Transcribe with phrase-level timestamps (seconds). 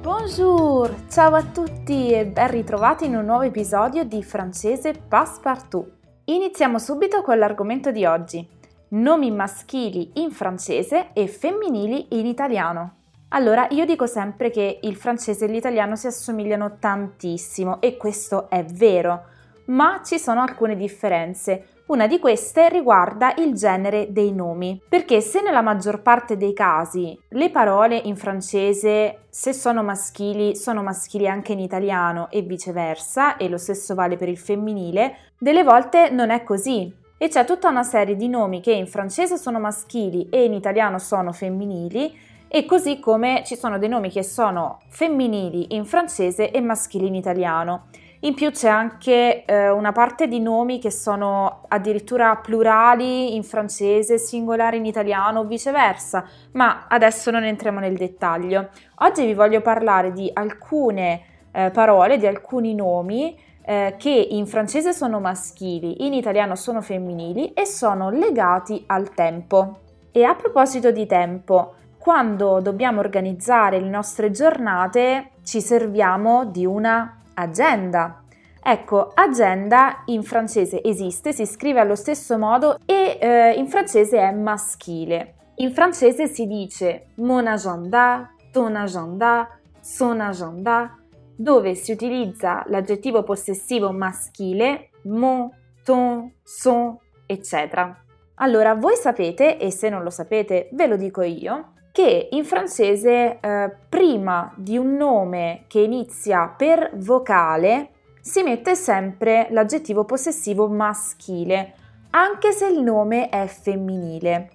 [0.00, 0.94] Bonjour!
[1.10, 5.90] Ciao a tutti e ben ritrovati in un nuovo episodio di Francese Passepartout.
[6.24, 8.48] Iniziamo subito con l'argomento di oggi.
[8.90, 12.94] Nomi maschili in francese e femminili in italiano.
[13.30, 18.64] Allora, io dico sempre che il francese e l'italiano si assomigliano tantissimo e questo è
[18.64, 19.24] vero,
[19.66, 21.77] ma ci sono alcune differenze.
[21.88, 27.18] Una di queste riguarda il genere dei nomi, perché se nella maggior parte dei casi
[27.28, 33.48] le parole in francese, se sono maschili, sono maschili anche in italiano e viceversa, e
[33.48, 36.94] lo stesso vale per il femminile, delle volte non è così.
[37.16, 40.98] E c'è tutta una serie di nomi che in francese sono maschili e in italiano
[40.98, 42.14] sono femminili,
[42.48, 47.14] e così come ci sono dei nomi che sono femminili in francese e maschili in
[47.14, 47.86] italiano.
[48.20, 54.18] In più c'è anche eh, una parte di nomi che sono addirittura plurali in francese,
[54.18, 58.70] singolari in italiano o viceversa, ma adesso non entriamo nel dettaglio.
[59.02, 64.92] Oggi vi voglio parlare di alcune eh, parole, di alcuni nomi eh, che in francese
[64.92, 69.78] sono maschili, in italiano sono femminili e sono legati al tempo.
[70.10, 77.12] E a proposito di tempo, quando dobbiamo organizzare le nostre giornate ci serviamo di una
[77.38, 78.22] agenda.
[78.60, 84.30] Ecco, agenda in francese esiste, si scrive allo stesso modo e eh, in francese è
[84.32, 85.34] maschile.
[85.56, 89.48] In francese si dice mon agenda, ton agenda,
[89.80, 90.96] son agenda,
[91.34, 95.48] dove si utilizza l'aggettivo possessivo maschile mon,
[95.84, 97.96] ton, son, eccetera.
[98.40, 103.40] Allora, voi sapete, e se non lo sapete ve lo dico io, che in francese
[103.40, 107.90] eh, prima di un nome che inizia per vocale
[108.20, 111.74] si mette sempre l'aggettivo possessivo maschile,
[112.10, 114.50] anche se il nome è femminile.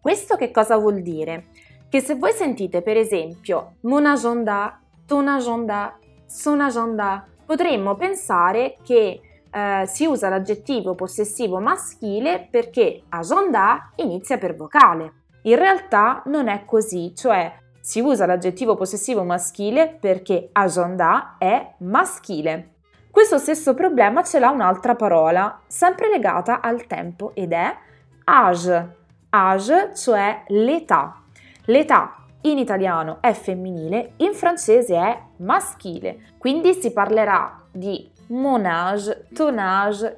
[0.00, 1.46] Questo che cosa vuol dire?
[1.88, 9.20] Che se voi sentite per esempio mon agenda, ton agenda, son agenda, potremmo pensare che
[9.50, 15.23] eh, si usa l'aggettivo possessivo maschile perché agenda inizia per vocale.
[15.46, 22.70] In realtà non è così, cioè si usa l'aggettivo possessivo maschile perché agenda è maschile.
[23.10, 27.76] Questo stesso problema ce l'ha un'altra parola, sempre legata al tempo, ed è
[28.24, 28.96] âge.
[29.28, 31.22] Âge, cioè l'età.
[31.66, 36.32] L'età in italiano è femminile, in francese è maschile.
[36.38, 39.58] Quindi si parlerà di mon âge, ton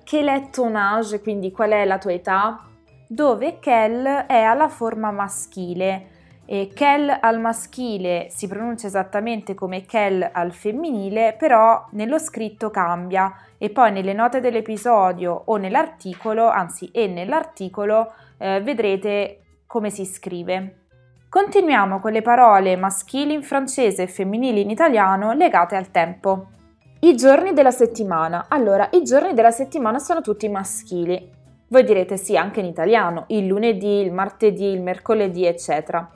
[0.08, 2.64] quel est ton quindi qual è la tua età,
[3.06, 6.14] dove Kel è alla forma maschile
[6.48, 13.34] e Kel al maschile si pronuncia esattamente come Kel al femminile, però nello scritto cambia
[13.58, 20.82] e poi nelle note dell'episodio o nell'articolo, anzi e nell'articolo, eh, vedrete come si scrive.
[21.28, 26.46] Continuiamo con le parole maschili in francese e femminili in italiano legate al tempo.
[27.00, 28.46] I giorni della settimana.
[28.48, 31.35] Allora, i giorni della settimana sono tutti maschili.
[31.68, 36.08] Voi direte sì, anche in italiano, il lunedì, il martedì, il mercoledì, eccetera.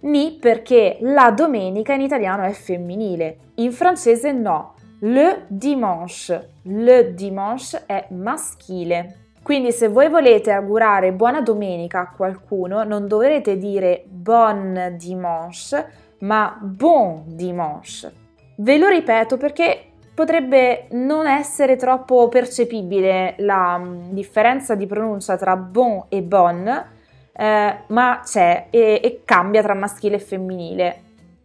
[0.00, 4.74] Ni perché la domenica in italiano è femminile, in francese no.
[5.00, 9.26] Le dimanche, le dimanche è maschile.
[9.42, 15.86] Quindi se voi volete augurare buona domenica a qualcuno, non dovrete dire bon dimanche,
[16.20, 18.12] ma bon dimanche.
[18.56, 19.87] Ve lo ripeto perché
[20.18, 26.84] potrebbe non essere troppo percepibile la mm, differenza di pronuncia tra bon e bon,
[27.32, 31.02] eh, ma c'è e, e cambia tra maschile e femminile.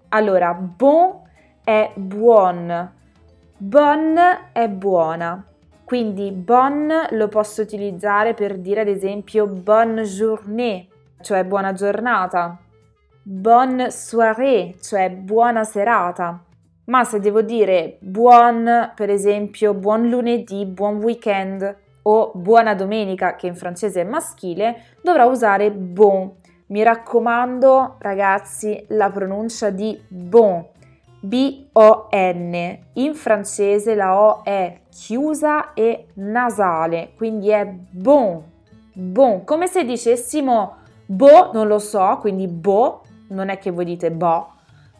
[0.10, 1.22] Allora, bon
[1.64, 2.92] è buon,
[3.58, 4.18] bon
[4.52, 5.46] è buona.
[5.84, 10.88] Quindi bon lo posso utilizzare per dire ad esempio bonne journée,
[11.22, 12.58] cioè buona giornata,
[13.22, 16.44] bonne soirée, cioè buona serata.
[16.86, 23.48] Ma se devo dire buon, per esempio, buon lunedì, buon weekend o buona domenica, che
[23.48, 26.32] in francese è maschile, dovrò usare bon.
[26.68, 30.66] Mi raccomando, ragazzi, la pronuncia di bon.
[31.22, 32.80] B-O-N.
[32.94, 38.44] In francese la O è chiusa e nasale, quindi è bon.
[38.94, 40.76] Bon, come se dicessimo
[41.06, 44.50] bo, non lo so, quindi bo, non è che voi dite bo,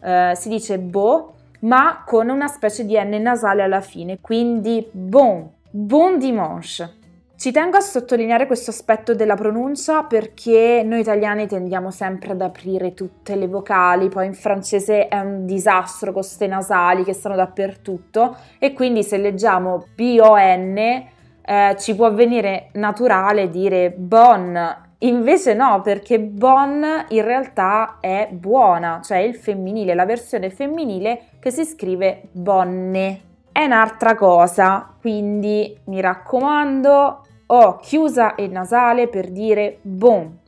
[0.02, 5.50] eh, si dice bo ma con una specie di N nasale alla fine, quindi bon,
[5.70, 7.02] bon dimanche.
[7.36, 12.94] Ci tengo a sottolineare questo aspetto della pronuncia perché noi italiani tendiamo sempre ad aprire
[12.94, 18.36] tutte le vocali, poi in francese è un disastro con queste nasali che stanno dappertutto
[18.58, 26.18] e quindi se leggiamo B-O-N eh, ci può venire naturale dire bon Invece no, perché
[26.18, 33.20] bon in realtà è buona, cioè il femminile, la versione femminile che si scrive bonne.
[33.52, 40.38] È un'altra cosa, quindi mi raccomando, ho chiusa e nasale per dire bon.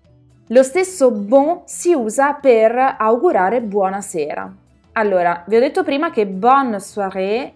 [0.47, 4.55] Lo stesso bon si usa per augurare buonasera.
[4.93, 7.53] Allora, vi ho detto prima che bonne soirée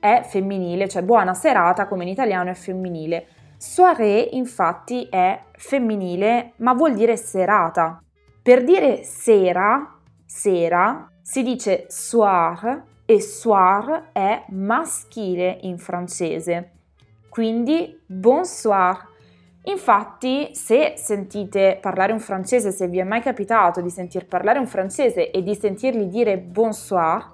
[0.00, 3.26] è femminile, cioè buona serata come in italiano è femminile.
[3.58, 8.02] Soirée infatti è femminile, ma vuol dire serata.
[8.42, 16.70] Per dire sera, sera, si dice soir e soir è maschile in francese.
[17.28, 19.08] Quindi bonsoir.
[19.64, 24.66] Infatti, se sentite parlare un francese, se vi è mai capitato di sentir parlare un
[24.66, 27.30] francese e di sentirgli dire bonsoir,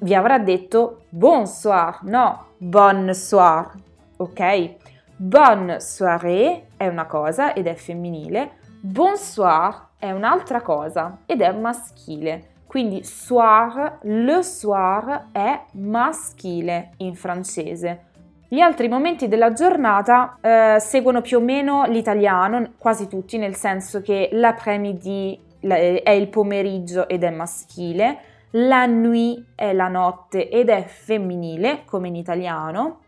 [0.00, 3.72] vi avrà detto bonsoir, no bonsoir,
[4.16, 4.74] ok?
[5.16, 12.54] Bonne soirée è una cosa ed è femminile, bonsoir è un'altra cosa ed è maschile.
[12.66, 18.04] Quindi soir, le soir è maschile in francese.
[18.48, 24.02] Gli altri momenti della giornata eh, seguono più o meno l'italiano, quasi tutti, nel senso
[24.02, 28.18] che l'après-midi è il pomeriggio ed è maschile,
[28.50, 33.00] la nuit è la notte ed è femminile, come in italiano,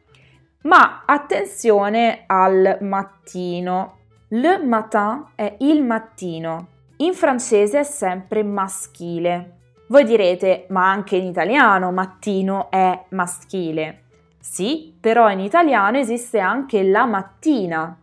[0.62, 3.96] ma attenzione al mattino.
[4.28, 6.66] Le matin è il mattino.
[7.00, 9.58] In francese è sempre maschile.
[9.86, 14.02] Voi direte, ma anche in italiano mattino è maschile.
[14.40, 17.96] Sì, però in italiano esiste anche la mattina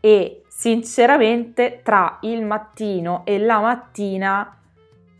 [0.00, 4.58] e sinceramente tra il mattino e la mattina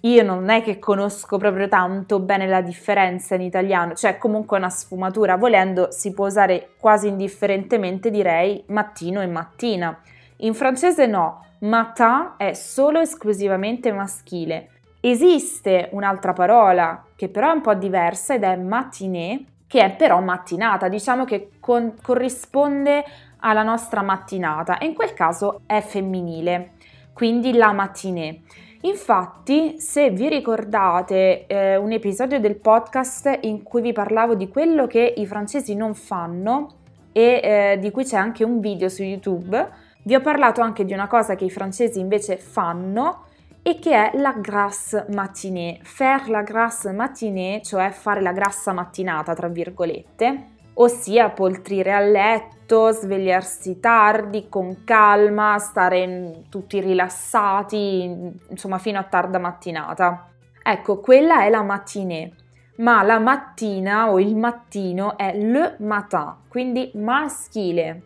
[0.01, 4.69] io non è che conosco proprio tanto bene la differenza in italiano, cioè comunque una
[4.69, 9.99] sfumatura, volendo si può usare quasi indifferentemente direi mattino e mattina.
[10.41, 14.71] In francese no, matin è solo esclusivamente maschile.
[15.01, 20.21] Esiste un'altra parola che però è un po' diversa ed è matinée, che è però
[20.21, 23.05] mattinata, diciamo che con- corrisponde
[23.39, 26.73] alla nostra mattinata e in quel caso è femminile,
[27.13, 28.43] quindi la matinée.
[28.83, 34.87] Infatti, se vi ricordate eh, un episodio del podcast in cui vi parlavo di quello
[34.87, 36.75] che i francesi non fanno
[37.13, 40.93] e eh, di cui c'è anche un video su YouTube, vi ho parlato anche di
[40.93, 43.25] una cosa che i francesi invece fanno
[43.61, 45.81] e che è la grasse matinée.
[45.83, 52.93] Faire la grasse matinée, cioè fare la grassa mattinata, tra virgolette, ossia poltrire a letto,
[52.93, 60.29] svegliarsi tardi, con calma, stare tutti rilassati, insomma fino a tarda mattinata.
[60.63, 62.33] Ecco, quella è la matinée,
[62.77, 68.03] ma la mattina o il mattino è le matin, quindi maschile.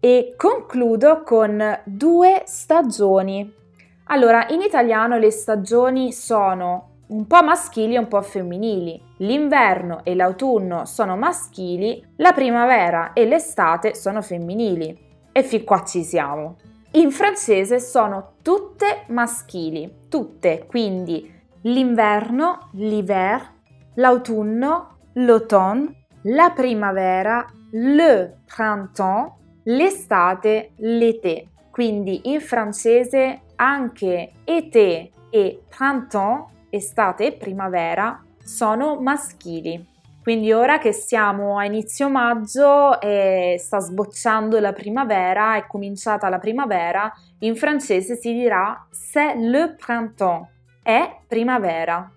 [0.00, 3.52] E concludo con due stagioni.
[4.04, 9.00] Allora, in italiano le stagioni sono un po' maschili e un po' femminili.
[9.18, 14.96] L'inverno e l'autunno sono maschili, la primavera e l'estate sono femminili.
[15.32, 16.56] E fin qua ci siamo.
[16.92, 21.28] In francese sono tutte maschili, tutte, quindi
[21.62, 23.52] l'inverno, l'hiver,
[23.94, 29.32] l'autunno, l'automne, la primavera, le printemps,
[29.68, 31.48] l'estate, l'été.
[31.70, 39.96] Quindi in francese anche été e printemps estate e primavera sono maschili.
[40.22, 46.38] Quindi ora che siamo a inizio maggio e sta sbocciando la primavera, è cominciata la
[46.38, 47.10] primavera,
[47.40, 50.48] in francese si dirà c'est le printemps,
[50.82, 52.10] è primavera.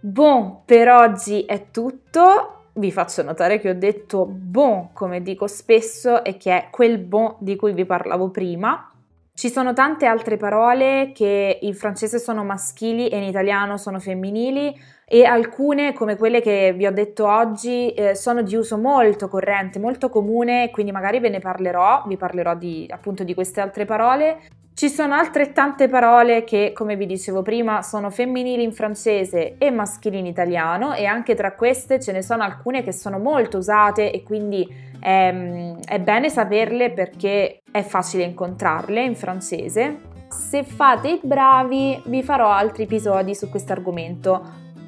[0.00, 2.57] Bon, per oggi è tutto.
[2.78, 7.34] Vi faccio notare che ho detto bon, come dico spesso, e che è quel bon
[7.40, 8.92] di cui vi parlavo prima.
[9.34, 14.72] Ci sono tante altre parole che in francese sono maschili e in italiano sono femminili
[15.04, 19.80] e alcune, come quelle che vi ho detto oggi, eh, sono di uso molto corrente,
[19.80, 24.38] molto comune, quindi magari ve ne parlerò, vi parlerò di, appunto di queste altre parole.
[24.78, 30.20] Ci sono altrettante parole che, come vi dicevo prima, sono femminili in francese e maschili
[30.20, 34.22] in italiano e anche tra queste ce ne sono alcune che sono molto usate e
[34.22, 34.64] quindi
[35.00, 39.98] è, ehm, è bene saperle perché è facile incontrarle in francese.
[40.28, 44.40] Se fate i bravi vi farò altri episodi su questo argomento.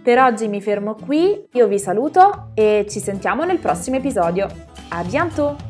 [0.04, 4.46] Per oggi mi fermo qui, io vi saluto e ci sentiamo nel prossimo episodio.
[4.90, 5.69] A bientôt!